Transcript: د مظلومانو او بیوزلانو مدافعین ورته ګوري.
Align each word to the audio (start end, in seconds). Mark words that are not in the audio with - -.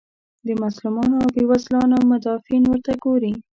د 0.45 0.47
مظلومانو 0.61 1.15
او 1.21 1.27
بیوزلانو 1.35 1.97
مدافعین 2.11 2.63
ورته 2.67 2.93
ګوري. 3.03 3.33